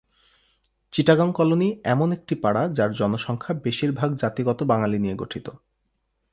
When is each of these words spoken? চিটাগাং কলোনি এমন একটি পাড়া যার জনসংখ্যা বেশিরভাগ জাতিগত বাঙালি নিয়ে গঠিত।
চিটাগাং 0.93 1.29
কলোনি 1.33 1.69
এমন 1.83 2.09
একটি 2.11 2.33
পাড়া 2.35 2.63
যার 2.69 2.91
জনসংখ্যা 2.93 3.53
বেশিরভাগ 3.63 4.09
জাতিগত 4.13 4.59
বাঙালি 4.63 4.97
নিয়ে 4.99 5.15
গঠিত। 5.15 5.47